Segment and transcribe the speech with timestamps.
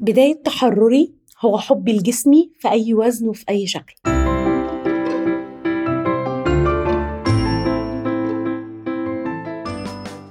[0.00, 3.94] بداية تحرري هو حبي لجسمي في أي وزن وفي أي شكل.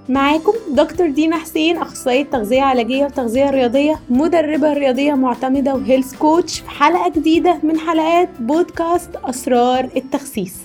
[0.10, 6.70] معاكم دكتور دينا حسين أخصائية تغذية علاجية وتغذية رياضية مدربة رياضية معتمدة وهيلث كوتش في
[6.70, 10.58] حلقة جديدة من حلقات بودكاست أسرار التخسيس.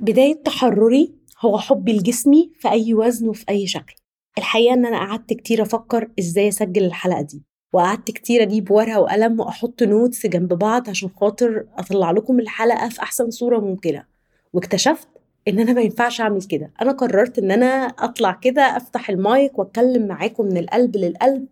[0.00, 3.94] بداية تحرري هو حبي لجسمي في أي وزن وفي أي شكل.
[4.38, 7.49] الحقيقة إن أنا قعدت كتير أفكر إزاي أسجل الحلقة دي.
[7.72, 13.02] وقعدت كتير أجيب ورقة وقلم وأحط notes جنب بعض عشان خاطر أطلع لكم الحلقة في
[13.02, 14.04] أحسن صورة ممكنة.
[14.52, 15.08] واكتشفت
[15.48, 16.70] إن أنا ما ينفعش أعمل كده.
[16.82, 21.46] أنا قررت إن أنا أطلع كده أفتح المايك وأتكلم معاكم من القلب للقلب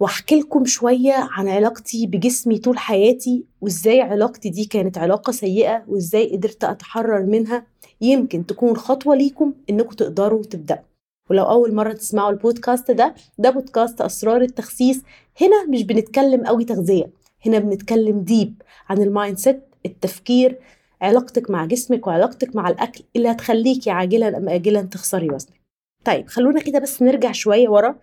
[0.00, 6.36] وأحكي لكم شوية عن علاقتي بجسمي طول حياتي وإزاي علاقتي دي كانت علاقة سيئة وإزاي
[6.36, 7.66] قدرت أتحرر منها.
[8.00, 10.82] يمكن تكون خطوة ليكم إنكم تقدروا تبدأوا.
[11.30, 15.02] ولو أول مرة تسمعوا البودكاست ده ده بودكاست أسرار التخسيس.
[15.40, 17.10] هنا مش بنتكلم قوي تغذية
[17.46, 20.58] هنا بنتكلم deep عن ال mindset التفكير
[21.00, 25.60] علاقتك مع جسمك وعلاقتك مع الأكل اللي هتخليكي عاجلا أم آجلا تخسري وزنك.
[26.04, 27.94] طيب خلونا كده بس نرجع شوية ورا.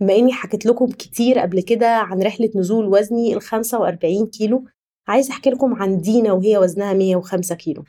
[0.00, 4.64] بما إني حكيت لكم كتير قبل كده عن رحلة نزول وزني ال 45 كيلو
[5.08, 7.84] عايز أحكي لكم عن دينا وهي وزنها 105 كيلو.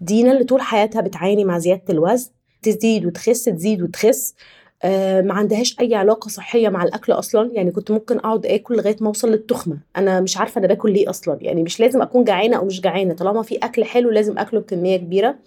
[0.00, 2.30] دينا اللي طول حياتها بتعاني مع زيادة الوزن
[2.62, 4.34] تزيد وتخس تزيد وتخس.
[4.82, 7.50] آه ما عندهاش أي علاقة صحية مع الأكل أصلا.
[7.52, 9.78] يعني كنت ممكن أقعد آكل لغاية ما أوصل للتخمة.
[9.96, 11.38] أنا مش عارفة أنا باكل ليه أصلا.
[11.40, 13.14] يعني مش لازم أكون جعانة أو مش جعانة.
[13.14, 15.38] طالما في أكل حلو لازم آكله بكمية كبيرة.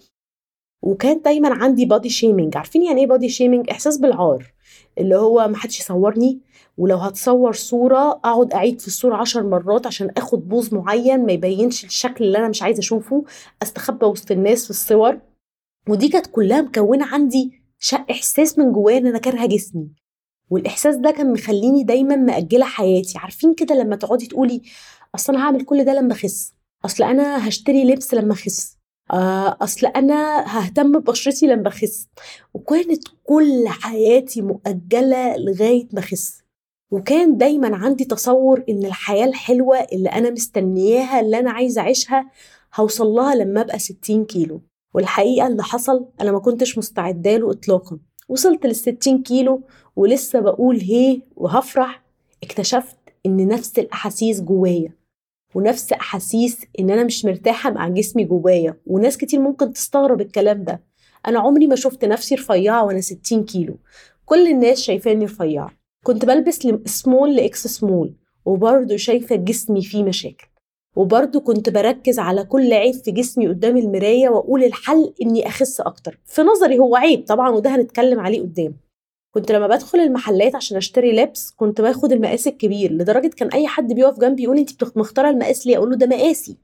[0.82, 4.52] وكان دايما عندي body shaming عارفين يعني إيه body shaming إحساس بالعار.
[4.98, 6.40] اللي هو ما حدش يصورني.
[6.78, 11.84] ولو هتصور صورة أقعد أعيد في الصورة عشر مرات عشان آخد بوز معين ما يبينش
[11.84, 13.24] الشكل اللي أنا مش عايزة أشوفه.
[13.62, 15.18] أستخبى وسط الناس في الصور.
[15.88, 19.88] ودي كانت كلها مكونة عندي شق إحساس من جوايا إن أنا كارهة جسمي.
[20.50, 23.18] والإحساس ده كان مخليني دايما مأجلة حياتي.
[23.18, 24.62] عارفين كده لما تقعدي تقولي
[25.14, 26.54] أصل أنا هعمل كل ده لما أخس.
[26.84, 28.76] أصل أنا هشتري لبس لما أخس.
[29.12, 32.08] آه، أصل أنا ههتم ببشرتي لما أخس.
[32.54, 36.42] وكانت كل حياتي مؤجلة لغاية ما أخس.
[36.90, 42.30] وكان دايما عندي تصور إن الحياة الحلوة اللي أنا مستنياها اللي أنا عايزة أعيشها
[42.74, 44.62] هوصل لها لما أبقى 60 كيلو.
[44.94, 47.98] والحقيقة اللي حصل أنا ما كنتش مستعدة له إطلاقا.
[48.28, 49.62] وصلت للستين كيلو
[49.96, 52.02] ولسه بقول هي وهفرح
[52.42, 54.92] اكتشفت إن نفس الأحاسيس جوايا.
[55.54, 58.76] ونفس أحاسيس إن أنا مش مرتاحة مع جسمي جوايا.
[58.86, 60.82] وناس كتير ممكن تستغرب الكلام ده.
[61.26, 63.76] أنا عمري ما شفت نفسي رفيعة وأنا ستين كيلو.
[64.24, 65.70] كل الناس شايفاني رفيعة.
[66.04, 70.46] كنت بلبس small ل X small وبرضه شايفة جسمي فيه مشاكل.
[70.96, 76.18] وبرضه كنت بركز على كل عيب في جسمي قدام المراية وأقول الحل إني أخس أكتر.
[76.26, 78.74] في نظري هو عيب طبعا وده هنتكلم عليه قدام.
[79.34, 83.92] كنت لما بدخل المحلات عشان أشتري لبس كنت باخد المقاس الكبير لدرجة كان أي حد
[83.92, 86.56] بيقف جنبي يقول انت مختارة المقاس ليه؟ أقول له ده مقاسي.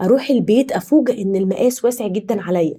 [0.00, 2.78] أروح البيت افوجئ إن المقاس واسع جدا عليا.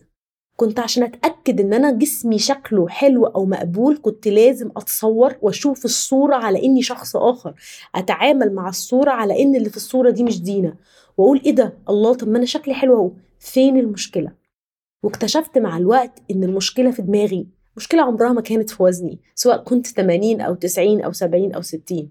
[0.55, 6.35] كنت عشان أتأكد إن أنا جسمي شكله حلو أو مقبول كنت لازم أتصور وأشوف الصورة
[6.35, 7.53] على إني شخص آخر.
[7.95, 10.75] أتعامل مع الصورة على إن اللي في الصورة دي مش دينا.
[11.17, 13.11] وأقول إيه ده؟ الله طب ما أنا شكلي حلو أهو.
[13.39, 14.31] فين المشكلة؟
[15.03, 17.47] واكتشفت مع الوقت إن المشكلة في دماغي.
[17.77, 22.09] مشكلة عمرها ما كانت في وزني سواء كنت 80 أو 90 أو 70 أو 60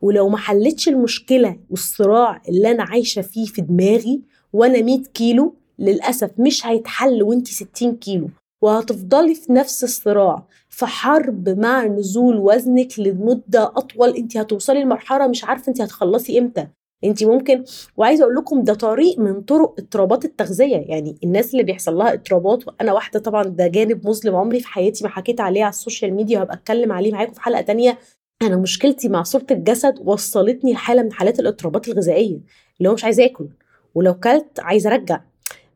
[0.00, 6.30] ولو ما حلتش المشكلة والصراع اللي أنا عايشة فيه في دماغي وأنا 100 كيلو للأسف
[6.38, 8.28] مش هيتحل وانت 60 كيلو
[8.62, 10.46] وهتفضلي في نفس الصراع.
[10.68, 16.66] في حرب مع نزول وزنك لمدة أطول انت هتوصلي لمرحلة مش عارفة انت هتخلصي إمتى.
[17.04, 17.64] انت ممكن
[17.96, 20.76] وعايزة أقول لكم ده طريق من طرق اضطرابات التغذية.
[20.76, 25.04] يعني الناس اللي بيحصل لها اضطرابات وأنا واحدة طبعا ده جانب مظلم عمري في حياتي
[25.04, 27.98] ما حكيت عليه على السوشيال ميديا وهبقى أتكلم عليه معاكم في حلقة تانية.
[28.42, 32.38] أنا مشكلتي مع صورة الجسد وصلتني لحالة من حالات الاضطرابات الغذائية
[32.78, 33.48] اللي هو مش عايزة آكل
[33.94, 35.20] ولو كلت عايزة أرجع.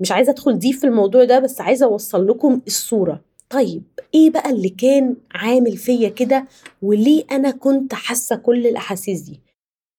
[0.00, 3.24] مش عايزة أدخل دي في الموضوع ده بس عايزة أوصل لكم الصورة.
[3.50, 3.82] طيب
[4.14, 6.46] إيه بقى اللي كان عامل فيا كده
[6.82, 9.40] وليه أنا كنت حاسة كل الأحاسيس دي؟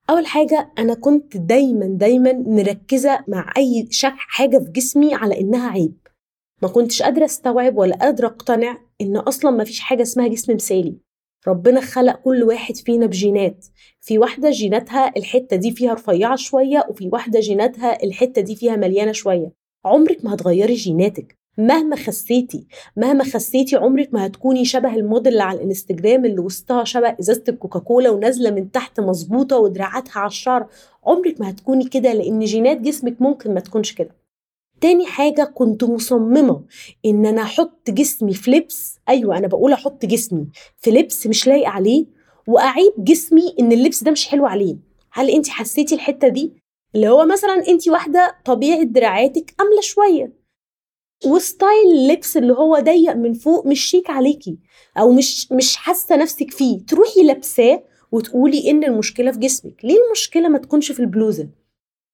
[0.09, 5.69] أول حاجة أنا كنت دايما دايما مركزة مع أي شك حاجة في جسمي على إنها
[5.69, 5.97] عيب.
[6.61, 10.97] ما كنتش قادرة أستوعب ولا قادرة أقتنع إن أصلا ما فيش حاجة اسمها جسم مثالي.
[11.47, 13.65] ربنا خلق كل واحد فينا بجينات.
[14.01, 19.11] في واحدة جيناتها الحتة دي فيها رفيعة شوية وفي واحدة جيناتها الحتة دي فيها مليانة
[19.11, 19.60] شوية.
[19.85, 21.37] عمرك ما هتغيري جيناتك.
[21.57, 22.67] مهما خسيتي
[22.97, 28.09] مهما خسيتي عمرك ما هتكوني شبه الموديل اللي على الإنستجرام اللي وسطها شبه إزازة الكوكاكولا
[28.09, 30.67] ونازلة من تحت مظبوطة ودراعاتها على الشعر.
[31.05, 34.15] عمرك ما هتكوني كده لأن جينات جسمك ممكن ما تكونش كده.
[34.81, 36.61] تاني حاجة كنت مصممة
[37.05, 38.99] إن أنا أحط جسمي في لبس.
[39.09, 40.47] أيوة أنا بقول أحط جسمي
[40.77, 42.05] في لبس مش لايق عليه
[42.47, 44.75] وأعيب جسمي إن اللبس ده مش حلو عليه.
[45.11, 46.60] هل انت حسيتي الحتة دي؟
[46.95, 50.41] اللي هو مثلا انت واحدة طبيعة دراعاتك آملة شوية.
[51.25, 54.57] وستايل اللبس اللي هو ضيق من فوق مش شيك عليكي
[54.97, 56.85] أو مش مش حاسة نفسك فيه.
[56.85, 59.85] تروحي لابساه وتقولي إن المشكلة في جسمك.
[59.85, 61.49] ليه المشكلة ما تكونش في البلوزة؟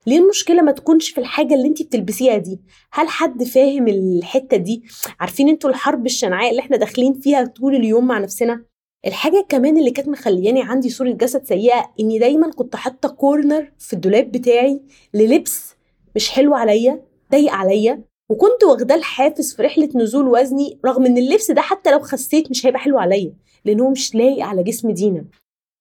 [0.07, 2.59] ليه المشكلة ما تكونش في الحاجة اللي انت بتلبسيها دي؟
[2.91, 4.83] هل حد فاهم الحتة دي؟
[5.19, 8.65] عارفين أنتوا الحرب الشنعاء اللي إحنا داخلين فيها طول اليوم مع نفسنا؟
[9.05, 13.93] الحاجة كمان اللي كانت مخلياني عندي صورة جسد سيئة إني دايما كنت حاطة كورنر في
[13.93, 14.81] الدولاب بتاعي
[15.13, 15.75] للبس
[16.15, 17.01] مش حلو عليا
[17.31, 21.99] ضيق عليا وكنت واخداه الحافز في رحلة نزول وزني رغم إن اللبس ده حتى لو
[21.99, 23.33] خسيت مش هيبقى حلو عليا
[23.65, 25.25] لأن هو مش لايق على جسم دينا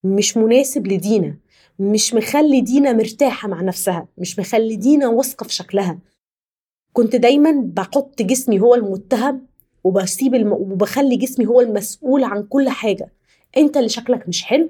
[0.05, 1.37] مش مناسب لدينا
[1.79, 5.99] مش مخلي دينا مرتاحة مع نفسها مش مخلي دينا واثقة في شكلها.
[6.93, 9.47] كنت دايما بحط جسمي هو المتهم
[9.87, 10.53] وبسيب الم...
[10.53, 13.13] وبخلي جسمي هو المسؤول عن كل حاجة.
[13.57, 14.69] انت اللي شكلك مش حلو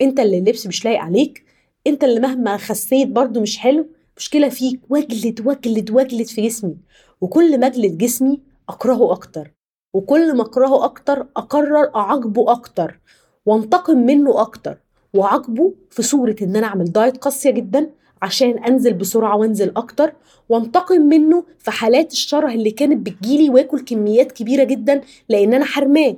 [0.00, 1.44] انت اللي اللبس مش لايق عليك
[1.86, 3.86] انت اللي مهما خسيت برضو مش حلو.
[4.16, 6.76] مشكلة فيك واجلد واجلد واجلد في جسمي.
[7.20, 9.52] وكل ما اجلد جسمي اكرهه أكتر.
[9.94, 13.00] وكل ما اكرهه أكتر اقرر اعاقبه أكتر
[13.46, 14.78] وانتقم منه أكتر.
[15.14, 17.90] وعاقبه في صورة ان أنا اعمل دايت قاسية جدا
[18.22, 20.12] عشان انزل بسرعة وانزل أكتر
[20.48, 26.16] وانتقم منه في حالات الشره اللي كانت بتجيلي واكل كميات كبيرة جدا لأن أنا حرماه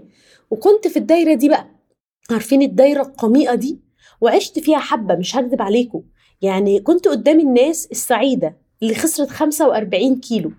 [0.50, 1.66] وكنت في الدايرة دي بقى.
[2.30, 3.78] عارفين الدايرة القميئة دي؟
[4.20, 6.02] وعشت فيها حبة مش هكذب عليكم.
[6.42, 10.52] يعني كنت قدام الناس السعيدة اللي خسرت 45 كيلو.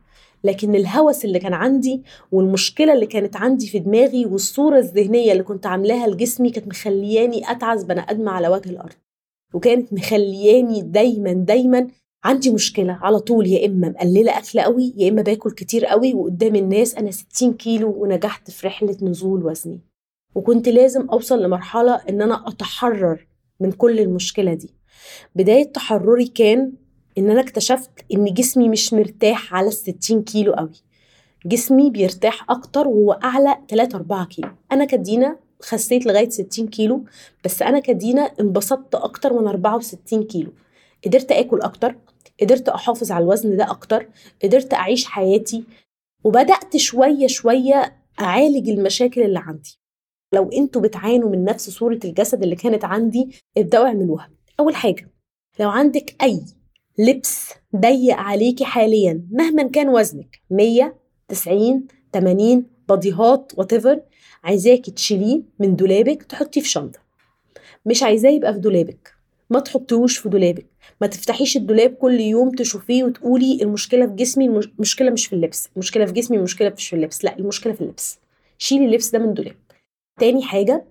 [0.44, 5.66] لكن الهوس اللي كان عندي والمشكلة اللي كانت عندي في دماغي والصورة الذهنية اللي كنت
[5.66, 8.94] عاملاها لجسمي كانت مخلياني أتعس بني آدم على وجه الأرض.
[9.54, 11.88] وكانت مخلياني دايما دايما
[12.24, 16.56] عندي مشكلة على طول يا إما مقللة أكل قوي يا إما باكل كتير قوي وقدام
[16.56, 19.80] الناس أنا 60 كيلو ونجحت في رحلة نزول وزني.
[20.36, 23.28] وكنت لازم أوصل لمرحلة إن أنا أتحرر
[23.60, 24.74] من كل المشكلة دي.
[25.36, 26.72] بداية تحرري كان
[27.18, 30.84] إن أنا اكتشفت إن جسمي مش مرتاح على الستين كيلو قوي.
[31.46, 34.50] جسمي بيرتاح أكتر وهو أعلى 3 4 كيلو.
[34.72, 37.04] أنا كدينا خسيت لغاية 60 كيلو
[37.46, 40.54] بس أنا كدينا انبسطت أكتر من 64 كيلو.
[41.06, 41.96] قدرت آكل أكتر
[42.42, 44.08] قدرت أحافظ على الوزن ده أكتر
[44.44, 45.64] قدرت أعيش حياتي
[46.24, 49.80] وبدأت شوية شوية أعالج المشاكل اللي عندي.
[50.34, 54.30] لو أنتوا بتعانوا من نفس صورة الجسد اللي كانت عندي ابدأوا اعملوها.
[54.60, 55.10] أول حاجة
[55.60, 56.42] لو عندك أي
[56.98, 60.96] لبس ضيق عليكي حاليا مهما كان وزنك 100
[61.28, 63.74] 90 80 بديهات وات
[64.44, 67.00] عايزاكي تشيليه من دولابك تحطيه في شنطة.
[67.86, 69.14] مش عايزاه يبقى في دولابك.
[69.50, 70.66] ما تحطيهوش في دولابك.
[71.02, 76.06] ما تفتحيش الدولاب كل يوم تشوفيه وتقولي المشكلة في جسمي المشكلة مش في اللبس المشكلة
[76.06, 77.24] في جسمي المشكلة مش في اللبس.
[77.26, 78.20] لا المشكلة في اللبس.
[78.58, 79.56] شيلي اللبس ده من دولاب
[80.20, 80.86] تاني حاجة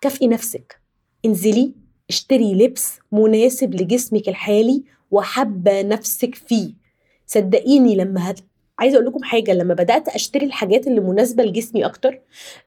[0.00, 0.80] كافئي نفسك.
[1.24, 1.72] انزلي
[2.10, 6.72] اشتري لبس مناسب لجسمك الحالي وحابه نفسك فيه.
[7.26, 8.40] صدقيني لما هت...
[8.78, 12.20] عايزة أقول لكم حاجة لما بدأت أشتري الحاجات اللي مناسبة لجسمي أكتر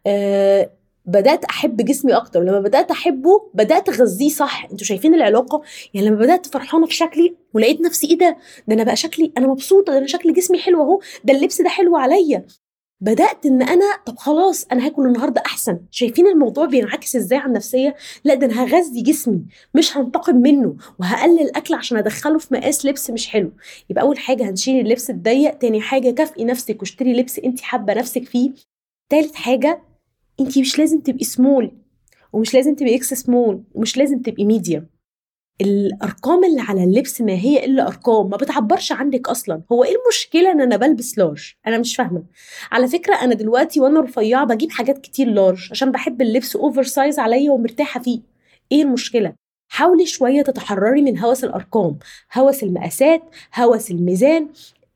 [0.07, 0.69] آه
[1.05, 2.41] بدأت أحب جسمي أكتر.
[2.43, 4.67] لما بدأت أحبه بدأت أغذيه صح.
[4.71, 5.61] أنتوا شايفين العلاقة؟
[5.93, 8.37] يعني لما بدأت فرحانة في شكلي ولقيت نفسي إيه ده؟
[8.67, 11.69] ده أنا بقى شكلي أنا مبسوطة ده أنا شكل جسمي حلو أهو ده اللبس ده
[11.69, 12.45] حلو عليا.
[13.01, 15.80] بدأت إن أنا طب خلاص أنا هاكل النهارده أحسن.
[15.92, 19.42] شايفين الموضوع بينعكس إزاي على النفسية؟ لأ ده أنا هغذي جسمي
[19.75, 23.51] مش هنتقم منه وهقلل اكل عشان أدخله في مقاس لبس مش حلو.
[23.89, 28.24] يبقى أول حاجة هنشيل اللبس الضيق تاني حاجة كافئي نفسك واشتري لبس انت حابة نفسك
[28.24, 28.51] فيه.
[29.10, 29.81] تالت حاجة
[30.39, 31.72] انت مش لازم تبقي سمول
[32.34, 34.86] ومش لازم تبقي إكس سمول ومش لازم تبقي medium
[35.62, 39.62] الأرقام اللي على اللبس ما هي إلا أرقام ما بتعبرش عنك أصلا.
[39.72, 42.24] هو إيه المشكلة إن أنا بلبس large أنا مش فاهمة.
[42.72, 47.51] على فكرة أنا دلوقتي وأنا رفيعة بجيب حاجات كتير large عشان بحب اللبس oversize عليا
[47.51, 48.20] ومرتاحة فيه.
[48.72, 49.34] إيه المشكلة؟
[49.72, 52.00] حاولي شوية تتحرري من هوس الأرقام.
[52.34, 53.22] هوس المقاسات
[53.55, 54.48] هوس الميزان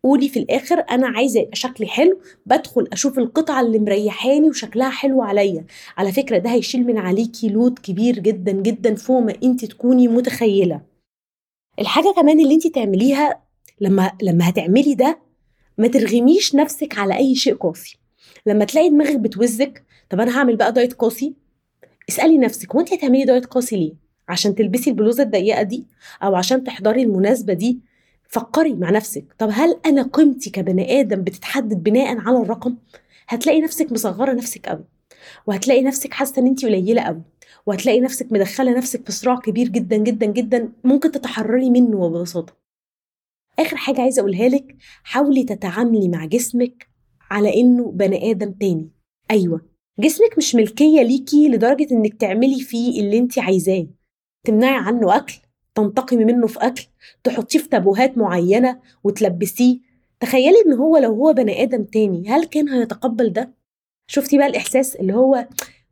[0.05, 5.21] قولي في الآخر أنا عايزة يبقى شكلي حلو بدخل أشوف القطعة اللي مريحاني وشكلها حلو
[5.21, 5.65] عليا.
[5.97, 10.81] على فكرة ده هيشيل من عليكي load كبير جدا جدا فوق ما انت تكوني متخيلة.
[11.79, 13.41] الحاجة كمان اللي انت تعمليها
[13.81, 15.19] لما لما هتعملي ده
[15.77, 17.97] ما ترغميش نفسك على أي شيء قاسي.
[18.45, 21.33] لما تلاقي دماغك بتوزك طب أنا هعمل بقى دايت قاسي؟
[22.09, 23.93] اسألي نفسك وانت هتعملي دايت قاسي ليه؟
[24.29, 25.85] عشان تلبسي البلوزة الضيقة دي
[26.23, 27.79] أو عشان تحضري المناسبة دي؟
[28.35, 29.25] فكري مع نفسك.
[29.39, 32.75] طب هل أنا قيمتي كبني آدم بتتحدد بناء على الرقم؟
[33.27, 34.85] هتلاقي نفسك مصغرة نفسك قوي
[35.47, 37.21] وهتلاقي نفسك حاسة إن انت قليلة قوي
[37.65, 42.53] وهتلاقي نفسك مدخلة نفسك في صراع كبير جدا جدا جدا ممكن تتحرري منه ببساطه
[43.59, 46.87] آخر حاجة عايزة أقولها لك حاولي تتعاملي مع جسمك
[47.31, 48.89] على إنه بني آدم تاني.
[49.31, 49.61] أيوه
[49.99, 53.87] جسمك مش ملكية ليكي لدرجة إنك تعملي فيه اللي انت عايزاه.
[54.45, 55.33] تمنعي عنه أكل
[55.75, 56.83] تنتقمي منه في أكل
[57.23, 59.79] تحطيه في تابوهات معينة وتلبسيه.
[60.19, 63.51] تخيلي إن هو لو هو بني آدم تاني هل كان هيتقبل ده؟
[64.07, 65.47] شفتي بقى الإحساس اللي هو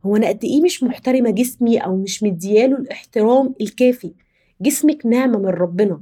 [0.05, 4.11] هو أنا قد إيه مش محترمة جسمي أو مش مدياله الاحترام الكافي؟
[4.61, 6.01] جسمك نعمه من ربنا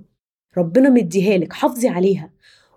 [0.58, 2.30] ربنا مديها لك حافظي عليها.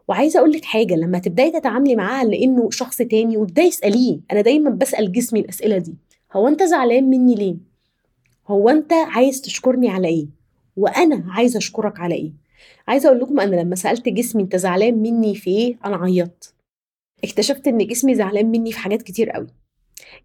[0.08, 4.70] وعايزة أقول لك حاجة لما تبدأي تتعاملي معاه لإنه شخص تاني وابداي اساليه أنا دايما
[4.70, 5.94] بسأل جسمي الأسئلة دي
[6.32, 7.56] هو أنت زعلان مني ليه؟
[8.49, 10.26] هو أنت عايز تشكرني على إيه؟
[10.76, 12.33] وأنا عايزة أشكرك على إيه.
[12.88, 16.54] عايزة أقول لكم أنا لما سألت جسمي أنت زعلان مني في إيه أنا عيطت.
[17.25, 19.47] اكتشفت إن جسمي زعلان مني في حاجات كتير قوي.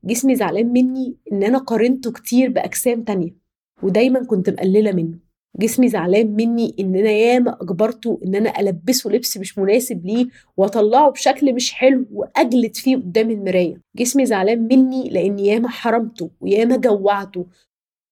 [0.03, 3.35] جسمي زعلان مني إن أنا قارنته كتير بأجسام تانية
[3.83, 5.19] ودايما كنت مقللة منه.
[5.59, 10.27] جسمي زعلان مني إن أنا ياما أجبرته إن أنا ألبسه لبس مش مناسب ليه
[10.57, 13.81] وأطلعه بشكل مش حلو وأجلد فيه قدام المراية.
[13.95, 17.45] جسمي زعلان مني لإن ياما حرمته وياما جوعته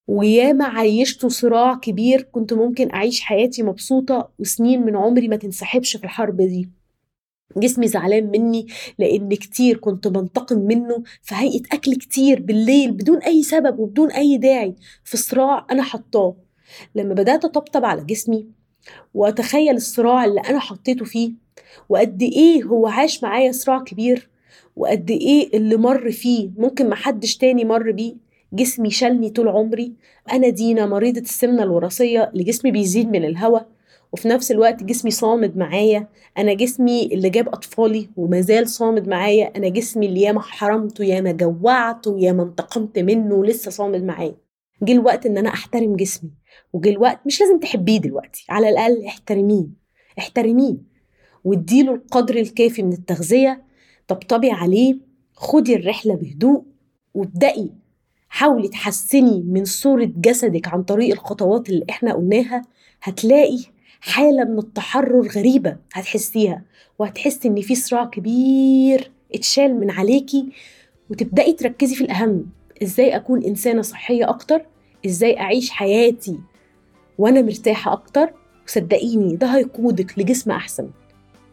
[0.08, 6.04] وياما عيشته صراع كبير كنت ممكن أعيش حياتي مبسوطة وسنين من عمري ما تنسحبش في
[6.04, 6.70] الحرب دي.
[7.58, 8.68] جسمي زعلان مني
[9.00, 14.38] لأن كتير كنت بنتقم منه في هيئة أكل كتير بالليل بدون أي سبب وبدون أي
[14.38, 16.36] داعي في صراع أنا حطاه.
[16.96, 18.48] لما بدأت أطبطب على جسمي
[19.14, 21.32] وأتخيل الصراع اللي أنا حطيته فيه
[21.90, 24.30] وقد إيه هو عاش معايا صراع كبير
[24.76, 29.94] وقد إيه اللي مر فيه ممكن محدش تاني مر بيه جسمي شالني طول عمري.
[30.32, 33.68] أنا دينا مريضة السمنة الوراثية اللي جسمي بيزيد من الهواء
[34.12, 36.08] وفي نفس الوقت جسمي صامد معايا.
[36.38, 39.58] أنا جسمي اللي جاب أطفالي ومازال صامد معايا.
[39.58, 44.36] أنا جسمي اللي ياما حرمته ياما جوعته ياما انتقمت منه ولسه صامد معايا.
[44.84, 46.32] جه الوقت إن أنا أحترم جسمي
[46.74, 49.68] وجه الوقت مش لازم تحبيه دلوقتي على الأقل احترميه
[50.20, 50.78] احترميه.
[51.44, 53.64] واديله القدر الكافي من التغذية.
[54.08, 54.98] طبطبي عليه
[55.34, 56.64] خدي الرحلة بهدوء
[57.14, 57.70] وابدأي.
[58.38, 62.62] حاولي تحسني من صورة جسدك عن طريق الخطوات اللي إحنا قلناها
[63.04, 63.58] هتلاقي
[64.02, 66.62] حالة من التحرر غريبة هتحسيها
[67.00, 70.50] وهتحسي إن في صراع كبير اتشال من عليكي
[71.10, 72.46] وتبدأي تركزي في الأهم
[72.84, 74.62] إزاي أكون إنسانة صحية أكتر؟
[75.06, 76.40] إزاي أعيش حياتي
[77.18, 78.30] وأنا مرتاحة أكتر؟
[78.68, 80.90] وصدقيني ده هيقودك لجسم أحسن.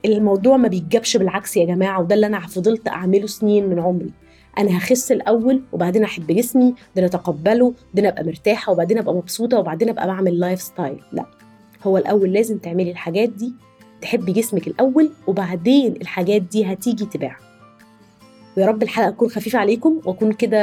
[0.04, 4.10] الموضوع ما بيتجابش بالعكس يا جماعة وده اللي أنا فضلت أعمله سنين من عمري.
[4.58, 9.88] أنا هخس الأول وبعدين أحب جسمي بعدين أتقبله بعدين أبقى مرتاحة وبعدين أبقى مبسوطة وبعدين
[9.88, 11.24] أبقى بعمل lifestyle لا
[11.86, 13.52] هو الأول لازم تعملي الحاجات دي
[14.02, 17.36] تحبي جسمك الأول وبعدين الحاجات دي هتيجي تباع
[18.56, 20.58] ويا رب الحلقة تكون خفيفة عليكم وأكون كده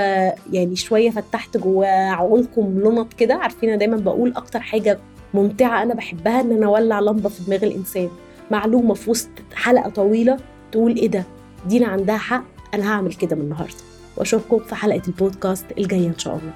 [0.51, 3.35] يعني شوية فتحت جوا عقولكم لنط كده.
[3.35, 4.99] عارفين أنا دايما بقول أكتر حاجة
[5.33, 8.09] ممتعة أنا بحبها إن أنا أولع لمبة في دماغ الإنسان.
[8.51, 10.37] معلومة في وسط حلقة طويلة
[10.71, 11.23] تقول إيه ده؟
[11.67, 13.75] دينا عندها حق أنا هعمل كده من النهارده
[14.17, 16.53] وأشوفكم في حلقة البودكاست الجاية إن شاء الله.